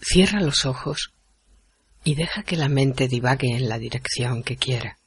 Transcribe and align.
Cierra 0.00 0.40
los 0.40 0.64
ojos 0.64 1.12
y 2.04 2.14
deja 2.14 2.42
que 2.42 2.56
la 2.56 2.68
mente 2.68 3.08
divague 3.08 3.56
en 3.56 3.68
la 3.68 3.78
dirección 3.78 4.42
que 4.42 4.56
quiera. 4.56 4.98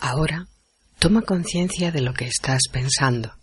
Ahora 0.00 0.48
toma 0.98 1.22
conciencia 1.22 1.92
de 1.92 2.00
lo 2.00 2.14
que 2.14 2.26
estás 2.26 2.62
pensando. 2.72 3.34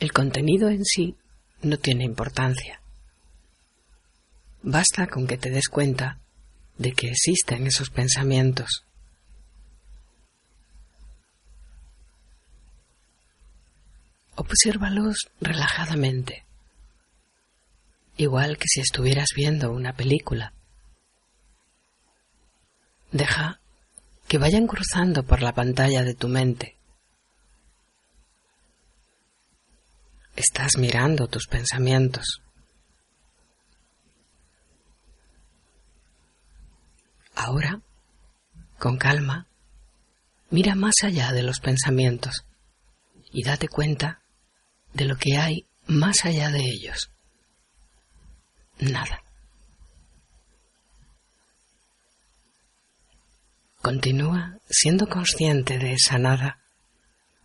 El 0.00 0.12
contenido 0.12 0.68
en 0.68 0.84
sí 0.84 1.16
no 1.62 1.76
tiene 1.76 2.04
importancia. 2.04 2.80
Basta 4.62 5.08
con 5.08 5.26
que 5.26 5.38
te 5.38 5.50
des 5.50 5.68
cuenta 5.68 6.20
de 6.78 6.92
que 6.92 7.08
existen 7.08 7.66
esos 7.66 7.90
pensamientos. 7.90 8.84
Obsérvalos 14.48 15.28
relajadamente, 15.42 16.46
igual 18.16 18.56
que 18.56 18.64
si 18.66 18.80
estuvieras 18.80 19.28
viendo 19.36 19.70
una 19.70 19.92
película. 19.92 20.54
Deja 23.12 23.60
que 24.26 24.38
vayan 24.38 24.66
cruzando 24.66 25.22
por 25.22 25.42
la 25.42 25.52
pantalla 25.52 26.02
de 26.02 26.14
tu 26.14 26.28
mente. 26.28 26.78
Estás 30.34 30.78
mirando 30.78 31.28
tus 31.28 31.46
pensamientos. 31.46 32.40
Ahora, 37.34 37.82
con 38.78 38.96
calma, 38.96 39.46
mira 40.48 40.74
más 40.74 40.94
allá 41.02 41.32
de 41.32 41.42
los 41.42 41.60
pensamientos 41.60 42.46
y 43.30 43.44
date 43.44 43.68
cuenta 43.68 44.22
de 44.92 45.04
lo 45.04 45.16
que 45.16 45.36
hay 45.36 45.66
más 45.86 46.24
allá 46.24 46.50
de 46.50 46.60
ellos. 46.60 47.10
Nada. 48.78 49.22
Continúa 53.80 54.58
siendo 54.68 55.08
consciente 55.08 55.78
de 55.78 55.94
esa 55.94 56.18
nada 56.18 56.60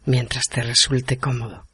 mientras 0.06 0.44
te 0.50 0.62
resulte 0.62 1.18
cómodo. 1.18 1.68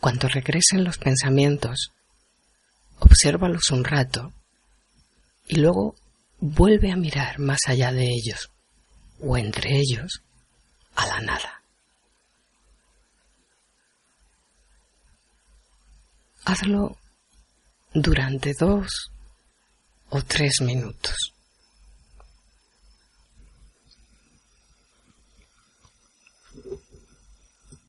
Cuando 0.00 0.28
regresen 0.28 0.84
los 0.84 0.98
pensamientos, 0.98 1.92
obsérvalos 3.00 3.70
un 3.70 3.84
rato 3.84 4.32
y 5.48 5.56
luego 5.56 5.96
vuelve 6.38 6.92
a 6.92 6.96
mirar 6.96 7.38
más 7.38 7.60
allá 7.66 7.90
de 7.90 8.04
ellos 8.04 8.50
o 9.20 9.36
entre 9.36 9.70
ellos 9.76 10.22
a 10.96 11.06
la 11.06 11.20
nada. 11.20 11.62
Hazlo 16.44 16.98
durante 17.92 18.52
dos 18.58 19.10
o 20.10 20.22
tres 20.22 20.60
minutos. 20.60 21.33